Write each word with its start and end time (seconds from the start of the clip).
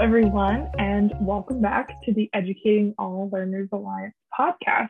everyone, 0.00 0.66
and 0.78 1.12
welcome 1.20 1.60
back 1.60 2.02
to 2.02 2.14
the 2.14 2.30
Educating 2.32 2.94
All 2.96 3.28
Learners 3.30 3.68
Alliance 3.70 4.14
podcast. 4.32 4.88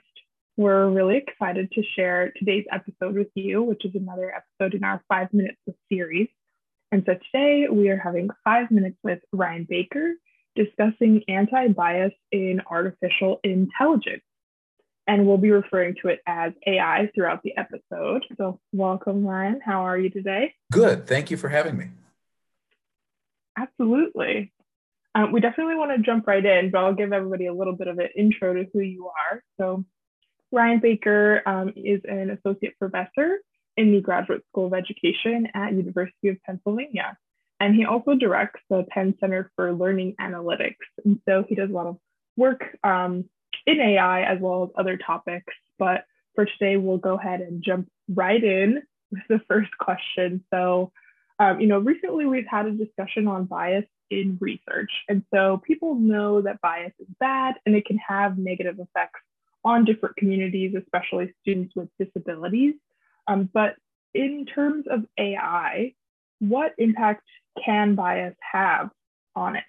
We're 0.57 0.89
really 0.89 1.17
excited 1.17 1.73
to 1.73 1.83
share 1.97 2.33
today's 2.37 2.65
episode 2.71 3.17
with 3.17 3.27
you, 3.35 3.61
which 3.61 3.85
is 3.85 3.91
another 3.97 4.33
episode 4.33 4.75
in 4.75 4.85
our 4.85 5.03
Five 5.09 5.33
Minutes 5.33 5.59
of 5.67 5.75
series. 5.91 6.29
And 6.93 7.03
so 7.07 7.15
today 7.15 7.67
we 7.69 7.89
are 7.89 7.99
having 7.99 8.29
five 8.45 8.71
minutes 8.71 8.99
with 9.03 9.19
Ryan 9.33 9.67
Baker 9.69 10.13
discussing 10.55 11.25
anti 11.27 11.67
bias 11.67 12.13
in 12.31 12.61
artificial 12.71 13.41
intelligence. 13.43 14.23
And 15.09 15.27
we'll 15.27 15.39
be 15.39 15.51
referring 15.51 15.97
to 16.03 16.09
it 16.11 16.21
as 16.25 16.53
AI 16.69 17.11
throughout 17.17 17.43
the 17.43 17.57
episode. 17.57 18.25
So, 18.37 18.61
welcome, 18.73 19.27
Ryan. 19.27 19.61
How 19.61 19.87
are 19.87 19.99
you 19.99 20.11
today? 20.11 20.55
Good. 20.71 21.09
Thank 21.09 21.33
you 21.33 21.37
for 21.37 21.49
having 21.49 21.77
me. 21.77 21.87
Absolutely. 23.59 24.53
Um, 25.15 25.33
we 25.33 25.41
definitely 25.41 25.75
want 25.75 25.91
to 25.91 26.03
jump 26.03 26.27
right 26.27 26.45
in, 26.45 26.71
but 26.71 26.79
I'll 26.79 26.95
give 26.95 27.13
everybody 27.13 27.47
a 27.47 27.53
little 27.53 27.75
bit 27.75 27.89
of 27.89 27.99
an 27.99 28.09
intro 28.17 28.55
to 28.55 28.67
who 28.73 28.81
you 28.81 29.09
are. 29.09 29.43
So, 29.59 29.85
Ryan 30.53 30.81
Baker 30.81 31.43
um, 31.47 31.73
is 31.77 32.01
an 32.05 32.31
associate 32.31 32.79
professor 32.79 33.39
in 33.77 33.93
the 33.93 34.01
Graduate 34.01 34.43
School 34.49 34.67
of 34.67 34.75
Education 34.75 35.49
at 35.55 35.73
University 35.73 36.29
of 36.29 36.37
Pennsylvania. 36.45 37.17
And 37.61 37.75
he 37.75 37.85
also 37.85 38.15
directs 38.15 38.61
the 38.69 38.85
Penn 38.89 39.15
Center 39.21 39.53
for 39.55 39.73
Learning 39.73 40.15
Analytics. 40.21 40.77
And 41.05 41.21
so 41.29 41.45
he 41.49 41.55
does 41.55 41.71
a 41.71 41.73
lot 41.73 41.87
of 41.87 41.99
work 42.37 42.77
um, 42.83 43.27
in 43.67 43.81
AI 43.81 44.23
as 44.23 44.41
well 44.41 44.65
as 44.65 44.71
other 44.77 44.97
topics. 44.97 45.53
But 45.79 46.05
for 46.35 46.47
today, 46.47 46.77
we'll 46.77 46.99
go 46.99 47.19
ahead 47.19 47.41
and 47.41 47.63
jump 47.63 47.89
right 48.09 48.43
in 48.43 48.83
with 49.11 49.23
the 49.29 49.41
first 49.47 49.71
question. 49.79 50.45
So, 50.53 50.93
um, 51.41 51.59
you 51.59 51.67
know, 51.67 51.79
recently 51.79 52.27
we've 52.27 52.47
had 52.47 52.67
a 52.67 52.73
discussion 52.73 53.27
on 53.27 53.47
bias 53.47 53.87
in 54.11 54.37
research. 54.41 54.91
And 55.09 55.25
so 55.33 55.63
people 55.67 55.95
know 55.95 56.43
that 56.43 56.61
bias 56.61 56.93
is 57.01 57.07
bad 57.19 57.55
and 57.65 57.75
it 57.75 57.87
can 57.87 57.99
have 58.07 58.37
negative 58.37 58.79
effects 58.79 59.21
on 59.65 59.87
different 59.87 60.17
communities, 60.17 60.75
especially 60.77 61.33
students 61.41 61.75
with 61.75 61.89
disabilities. 61.99 62.75
Um, 63.27 63.49
but 63.53 63.77
in 64.13 64.45
terms 64.45 64.85
of 64.91 65.07
AI, 65.19 65.95
what 66.41 66.75
impact 66.77 67.25
can 67.65 67.95
bias 67.95 68.35
have 68.53 68.91
on 69.35 69.57
it? 69.57 69.65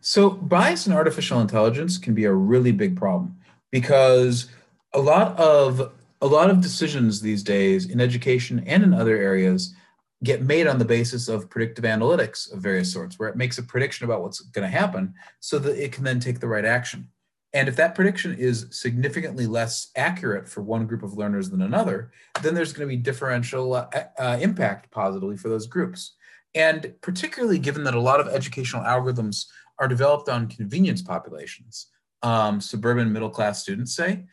So, 0.00 0.30
bias 0.30 0.86
in 0.86 0.94
artificial 0.94 1.40
intelligence 1.40 1.98
can 1.98 2.14
be 2.14 2.24
a 2.24 2.32
really 2.32 2.72
big 2.72 2.96
problem 2.96 3.36
because 3.70 4.48
a 4.94 5.00
lot 5.00 5.38
of 5.38 5.92
a 6.20 6.26
lot 6.26 6.50
of 6.50 6.60
decisions 6.60 7.20
these 7.20 7.42
days 7.42 7.86
in 7.86 8.00
education 8.00 8.62
and 8.66 8.82
in 8.82 8.92
other 8.92 9.16
areas 9.16 9.74
get 10.22 10.42
made 10.42 10.66
on 10.66 10.78
the 10.78 10.84
basis 10.84 11.28
of 11.28 11.48
predictive 11.48 11.84
analytics 11.84 12.52
of 12.52 12.60
various 12.60 12.92
sorts, 12.92 13.18
where 13.18 13.28
it 13.28 13.36
makes 13.36 13.56
a 13.56 13.62
prediction 13.62 14.04
about 14.04 14.22
what's 14.22 14.40
going 14.40 14.70
to 14.70 14.78
happen 14.78 15.14
so 15.40 15.58
that 15.58 15.82
it 15.82 15.92
can 15.92 16.04
then 16.04 16.20
take 16.20 16.40
the 16.40 16.48
right 16.48 16.66
action. 16.66 17.08
And 17.52 17.68
if 17.68 17.76
that 17.76 17.94
prediction 17.94 18.36
is 18.38 18.66
significantly 18.70 19.46
less 19.46 19.90
accurate 19.96 20.48
for 20.48 20.62
one 20.62 20.86
group 20.86 21.02
of 21.02 21.14
learners 21.14 21.50
than 21.50 21.62
another, 21.62 22.12
then 22.42 22.54
there's 22.54 22.72
going 22.72 22.88
to 22.88 22.96
be 22.96 23.00
differential 23.00 23.74
uh, 23.74 23.88
uh, 24.18 24.38
impact 24.40 24.90
positively 24.90 25.36
for 25.36 25.48
those 25.48 25.66
groups. 25.66 26.14
And 26.54 26.94
particularly 27.00 27.58
given 27.58 27.82
that 27.84 27.94
a 27.94 28.00
lot 28.00 28.20
of 28.20 28.28
educational 28.28 28.84
algorithms 28.84 29.46
are 29.78 29.88
developed 29.88 30.28
on 30.28 30.48
convenience 30.48 31.02
populations, 31.02 31.86
um, 32.22 32.60
suburban 32.60 33.12
middle 33.12 33.30
class 33.30 33.62
students 33.62 33.96
say, 33.96 34.24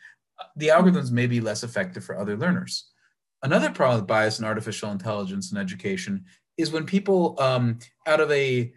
the 0.56 0.68
algorithms 0.68 1.10
may 1.10 1.26
be 1.26 1.40
less 1.40 1.62
effective 1.62 2.04
for 2.04 2.18
other 2.18 2.36
learners. 2.36 2.90
Another 3.42 3.70
problem 3.70 4.00
with 4.00 4.08
bias 4.08 4.38
in 4.38 4.44
artificial 4.44 4.90
intelligence 4.90 5.50
and 5.50 5.58
education 5.58 6.24
is 6.56 6.72
when 6.72 6.84
people, 6.84 7.36
um, 7.38 7.78
out 8.06 8.20
of 8.20 8.30
a 8.32 8.72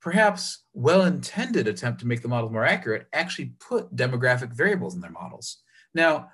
perhaps 0.00 0.64
well-intended 0.72 1.66
attempt 1.68 2.00
to 2.00 2.06
make 2.06 2.22
the 2.22 2.28
model 2.28 2.50
more 2.50 2.64
accurate, 2.64 3.06
actually 3.12 3.52
put 3.60 3.94
demographic 3.94 4.52
variables 4.52 4.94
in 4.94 5.00
their 5.00 5.10
models. 5.10 5.58
Now, 5.94 6.30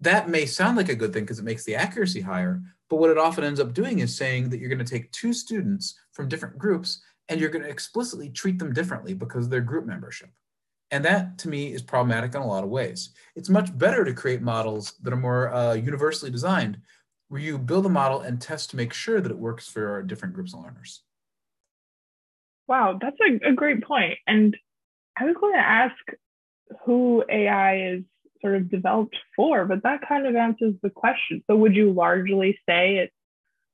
that 0.00 0.28
may 0.28 0.46
sound 0.46 0.76
like 0.76 0.88
a 0.88 0.96
good 0.96 1.12
thing 1.12 1.24
because 1.24 1.38
it 1.38 1.44
makes 1.44 1.64
the 1.64 1.76
accuracy 1.76 2.20
higher, 2.20 2.62
but 2.88 2.96
what 2.96 3.10
it 3.10 3.18
often 3.18 3.44
ends 3.44 3.60
up 3.60 3.74
doing 3.74 4.00
is 4.00 4.16
saying 4.16 4.48
that 4.48 4.58
you're 4.58 4.68
going 4.70 4.84
to 4.84 4.84
take 4.84 5.12
two 5.12 5.32
students 5.32 5.98
from 6.12 6.28
different 6.28 6.58
groups 6.58 7.02
and 7.28 7.38
you're 7.38 7.50
going 7.50 7.64
to 7.64 7.70
explicitly 7.70 8.30
treat 8.30 8.58
them 8.58 8.72
differently 8.72 9.14
because 9.14 9.44
of 9.44 9.50
their 9.50 9.60
group 9.60 9.86
membership. 9.86 10.30
And 10.90 11.04
that 11.04 11.38
to 11.38 11.48
me 11.48 11.72
is 11.72 11.82
problematic 11.82 12.34
in 12.34 12.40
a 12.40 12.46
lot 12.46 12.64
of 12.64 12.70
ways. 12.70 13.10
It's 13.36 13.48
much 13.48 13.76
better 13.76 14.04
to 14.04 14.12
create 14.12 14.42
models 14.42 14.94
that 15.02 15.12
are 15.12 15.16
more 15.16 15.52
uh, 15.52 15.74
universally 15.74 16.30
designed, 16.30 16.78
where 17.28 17.40
you 17.40 17.58
build 17.58 17.86
a 17.86 17.88
model 17.88 18.20
and 18.20 18.40
test 18.40 18.70
to 18.70 18.76
make 18.76 18.92
sure 18.92 19.20
that 19.20 19.30
it 19.30 19.38
works 19.38 19.68
for 19.68 20.02
different 20.02 20.34
groups 20.34 20.52
of 20.52 20.64
learners. 20.64 21.02
Wow, 22.66 22.98
that's 23.00 23.16
a, 23.20 23.50
a 23.50 23.52
great 23.52 23.84
point. 23.84 24.18
And 24.26 24.56
I 25.16 25.24
was 25.24 25.36
going 25.40 25.54
to 25.54 25.60
ask 25.60 25.94
who 26.84 27.24
AI 27.28 27.82
is 27.92 28.02
sort 28.40 28.56
of 28.56 28.70
developed 28.70 29.16
for, 29.36 29.64
but 29.64 29.82
that 29.82 30.06
kind 30.08 30.26
of 30.26 30.34
answers 30.34 30.74
the 30.82 30.90
question. 30.90 31.42
So, 31.46 31.56
would 31.56 31.74
you 31.74 31.92
largely 31.92 32.58
say 32.68 32.96
it's 32.96 33.14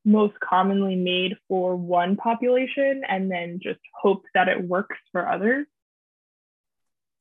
most 0.05 0.39
commonly 0.41 0.97
made 0.97 1.35
for 1.49 1.77
one 1.77 2.17
population 2.17 3.03
and 3.09 3.31
then 3.31 3.61
just 3.63 3.81
hope 3.95 4.25
that 4.35 4.49
it 4.49 4.63
works 4.63 4.97
for 5.13 5.29
others? 5.29 5.67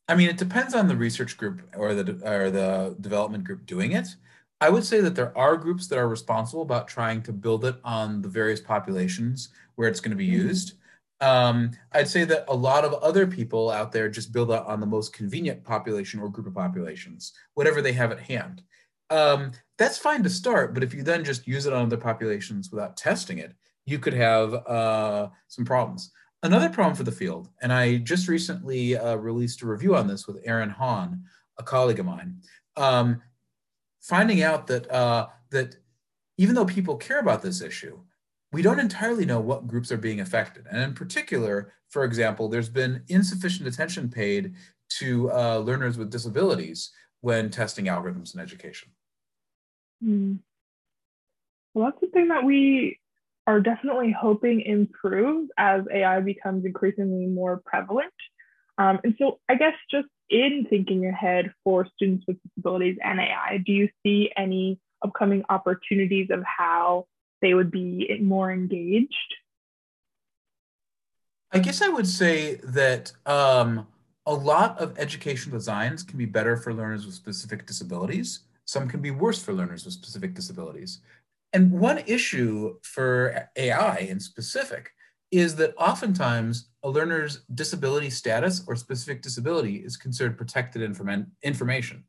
I 0.07 0.15
mean, 0.15 0.29
it 0.29 0.37
depends 0.37 0.75
on 0.75 0.87
the 0.87 0.95
research 0.95 1.37
group 1.37 1.61
or 1.75 1.93
the 1.95 2.13
or 2.23 2.51
the 2.51 2.95
development 3.01 3.43
group 3.43 3.65
doing 3.65 3.93
it. 3.93 4.15
I 4.61 4.69
would 4.69 4.85
say 4.85 5.01
that 5.01 5.15
there 5.15 5.37
are 5.37 5.57
groups 5.57 5.87
that 5.87 5.99
are 5.99 6.07
responsible 6.07 6.61
about 6.61 6.87
trying 6.87 7.21
to 7.23 7.33
build 7.33 7.65
it 7.65 7.75
on 7.83 8.21
the 8.21 8.29
various 8.29 8.61
populations 8.61 9.49
where 9.75 9.89
it's 9.89 9.99
going 9.99 10.11
to 10.11 10.17
be 10.17 10.27
mm-hmm. 10.27 10.47
used. 10.47 10.73
Um, 11.21 11.71
I'd 11.91 12.07
say 12.07 12.23
that 12.25 12.45
a 12.47 12.55
lot 12.55 12.85
of 12.85 12.93
other 12.95 13.25
people 13.25 13.69
out 13.69 13.91
there 13.91 14.09
just 14.09 14.31
build 14.31 14.51
out 14.51 14.67
on 14.67 14.79
the 14.79 14.85
most 14.85 15.13
convenient 15.13 15.63
population 15.63 16.19
or 16.19 16.29
group 16.29 16.47
of 16.47 16.53
populations, 16.53 17.33
whatever 17.53 17.81
they 17.81 17.93
have 17.93 18.11
at 18.11 18.19
hand. 18.19 18.61
Um, 19.09 19.51
that's 19.77 19.97
fine 19.97 20.23
to 20.23 20.29
start, 20.29 20.73
but 20.73 20.83
if 20.83 20.93
you 20.93 21.03
then 21.03 21.23
just 21.23 21.47
use 21.47 21.65
it 21.65 21.73
on 21.73 21.85
other 21.85 21.97
populations 21.97 22.71
without 22.71 22.97
testing 22.97 23.39
it, 23.39 23.53
you 23.85 23.99
could 23.99 24.13
have 24.13 24.53
uh, 24.53 25.29
some 25.47 25.63
problems. 25.63 26.11
Another 26.45 26.69
problem 26.69 26.95
for 26.95 27.01
the 27.01 27.11
field, 27.11 27.49
and 27.63 27.73
I 27.73 27.97
just 27.97 28.27
recently 28.27 28.95
uh, 28.95 29.15
released 29.15 29.63
a 29.63 29.65
review 29.65 29.95
on 29.95 30.05
this 30.05 30.27
with 30.27 30.37
Aaron 30.45 30.69
Hawn, 30.69 31.23
a 31.57 31.63
colleague 31.63 31.99
of 31.99 32.05
mine, 32.05 32.37
um, 32.77 33.19
finding 33.99 34.43
out 34.43 34.67
that 34.67 34.89
uh, 34.91 35.25
that 35.49 35.75
even 36.37 36.53
though 36.53 36.65
people 36.65 36.97
care 36.97 37.17
about 37.17 37.41
this 37.41 37.61
issue, 37.61 37.99
we 38.51 38.61
don't 38.61 38.79
entirely 38.79 39.25
know 39.25 39.39
what 39.39 39.65
groups 39.65 39.91
are 39.91 39.97
being 39.97 40.19
affected. 40.19 40.67
And 40.69 40.83
in 40.83 40.93
particular, 40.93 41.73
for 41.89 42.03
example, 42.03 42.47
there's 42.47 42.69
been 42.69 43.01
insufficient 43.07 43.67
attention 43.67 44.07
paid 44.07 44.53
to 44.99 45.31
uh, 45.31 45.57
learners 45.57 45.97
with 45.97 46.11
disabilities 46.11 46.91
when 47.21 47.49
testing 47.49 47.85
algorithms 47.85 48.35
in 48.35 48.39
education. 48.39 48.89
Mm. 50.03 50.37
Well, 51.73 51.85
that's 51.85 52.01
the 52.01 52.07
thing 52.07 52.27
that 52.27 52.43
we 52.43 52.99
are 53.47 53.59
definitely 53.59 54.15
hoping 54.17 54.61
improves 54.61 55.49
as 55.57 55.83
AI 55.93 56.19
becomes 56.21 56.65
increasingly 56.65 57.27
more 57.27 57.61
prevalent. 57.65 58.13
Um, 58.77 58.99
and 59.03 59.15
so, 59.19 59.39
I 59.47 59.55
guess 59.55 59.73
just 59.89 60.07
in 60.29 60.65
thinking 60.69 61.05
ahead 61.05 61.53
for 61.63 61.87
students 61.95 62.25
with 62.27 62.37
disabilities 62.43 62.97
and 63.03 63.19
AI, 63.19 63.61
do 63.65 63.71
you 63.71 63.89
see 64.03 64.31
any 64.35 64.79
upcoming 65.03 65.43
opportunities 65.49 66.29
of 66.31 66.43
how 66.43 67.05
they 67.41 67.53
would 67.53 67.71
be 67.71 68.19
more 68.21 68.51
engaged? 68.51 69.35
I 71.51 71.59
guess 71.59 71.81
I 71.81 71.87
would 71.87 72.07
say 72.07 72.55
that 72.55 73.13
um, 73.25 73.87
a 74.25 74.33
lot 74.33 74.79
of 74.79 74.97
educational 74.97 75.57
designs 75.57 76.03
can 76.03 76.17
be 76.17 76.25
better 76.25 76.57
for 76.57 76.73
learners 76.73 77.05
with 77.05 77.15
specific 77.15 77.65
disabilities. 77.65 78.41
Some 78.65 78.89
can 78.89 78.99
be 78.99 79.11
worse 79.11 79.41
for 79.41 79.53
learners 79.53 79.85
with 79.85 79.93
specific 79.93 80.33
disabilities. 80.33 80.99
And 81.55 81.71
one 81.71 81.99
issue 81.99 82.75
for 82.83 83.49
AI 83.55 83.97
in 83.99 84.19
specific 84.19 84.91
is 85.31 85.55
that 85.55 85.73
oftentimes 85.77 86.67
a 86.83 86.89
learner's 86.89 87.45
disability 87.55 88.09
status 88.09 88.61
or 88.67 88.75
specific 88.75 89.21
disability 89.21 89.77
is 89.77 89.95
considered 89.95 90.37
protected 90.37 90.81
inform 90.81 91.27
information, 91.43 92.03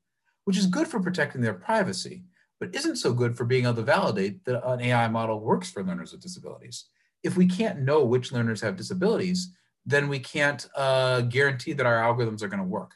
which 0.46 0.58
is 0.58 0.66
good 0.66 0.88
for 0.88 1.00
protecting 1.00 1.42
their 1.42 1.54
privacy 1.54 2.24
but 2.58 2.74
isn't 2.74 2.96
so 2.96 3.12
good 3.12 3.36
for 3.36 3.44
being 3.44 3.64
able 3.64 3.74
to 3.74 3.82
validate 3.82 4.44
that 4.44 4.66
an 4.66 4.80
AI 4.80 5.06
model 5.08 5.40
works 5.40 5.70
for 5.70 5.84
learners 5.84 6.12
with 6.12 6.22
disabilities. 6.22 6.86
If 7.22 7.36
we 7.36 7.46
can't 7.46 7.80
know 7.80 8.04
which 8.04 8.32
learners 8.32 8.60
have 8.62 8.76
disabilities, 8.76 9.52
then 9.84 10.08
we 10.08 10.18
can't 10.18 10.66
uh, 10.74 11.20
guarantee 11.22 11.72
that 11.74 11.86
our 11.86 12.00
algorithms 12.02 12.42
are 12.42 12.48
going 12.48 12.62
to 12.62 12.68
work. 12.68 12.92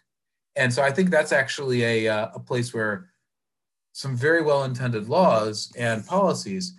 And 0.56 0.72
so 0.72 0.82
I 0.82 0.90
think 0.90 1.10
that's 1.10 1.32
actually 1.32 1.82
a, 1.84 2.08
uh, 2.08 2.30
a 2.34 2.40
place 2.40 2.74
where 2.74 3.10
some 3.92 4.16
very 4.16 4.42
well-intended 4.42 5.08
laws 5.08 5.72
and 5.76 6.06
policies 6.06 6.74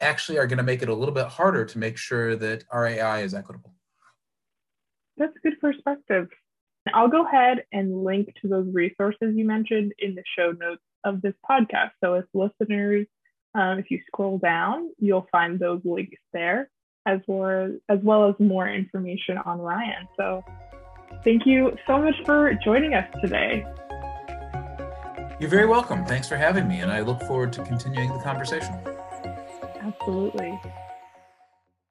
actually 0.00 0.38
are 0.38 0.46
going 0.46 0.58
to 0.58 0.64
make 0.64 0.82
it 0.82 0.88
a 0.88 0.94
little 0.94 1.14
bit 1.14 1.26
harder 1.26 1.64
to 1.64 1.78
make 1.78 1.96
sure 1.96 2.36
that 2.36 2.64
our 2.70 2.86
AI 2.86 3.20
is 3.20 3.34
equitable. 3.34 3.72
That's 5.16 5.34
a 5.36 5.40
good 5.40 5.60
perspective. 5.60 6.28
I'll 6.92 7.08
go 7.08 7.26
ahead 7.26 7.64
and 7.72 8.04
link 8.04 8.32
to 8.42 8.48
those 8.48 8.68
resources 8.72 9.34
you 9.34 9.44
mentioned 9.44 9.92
in 9.98 10.14
the 10.14 10.22
show 10.36 10.52
notes 10.52 10.82
of 11.04 11.22
this 11.22 11.34
podcast. 11.48 11.90
So, 12.02 12.14
if 12.14 12.24
listeners, 12.34 13.06
um, 13.54 13.78
if 13.78 13.90
you 13.90 14.00
scroll 14.06 14.38
down, 14.38 14.90
you'll 14.98 15.26
find 15.32 15.58
those 15.58 15.80
links 15.84 16.20
there. 16.32 16.70
as 17.06 17.20
well, 17.26 17.72
as 17.88 18.00
well 18.02 18.28
as 18.28 18.34
more 18.38 18.68
information 18.68 19.38
on 19.38 19.60
Ryan. 19.60 20.08
So 20.16 20.44
thank 21.24 21.46
you 21.46 21.76
so 21.86 21.98
much 21.98 22.16
for 22.24 22.52
joining 22.64 22.94
us 22.94 23.08
today. 23.22 23.64
You're 25.38 25.50
very 25.50 25.66
welcome. 25.66 26.06
Thanks 26.06 26.26
for 26.28 26.36
having 26.36 26.66
me, 26.66 26.80
and 26.80 26.90
I 26.90 27.00
look 27.00 27.20
forward 27.24 27.52
to 27.54 27.62
continuing 27.62 28.10
the 28.10 28.22
conversation. 28.22 28.74
Absolutely. 29.82 30.58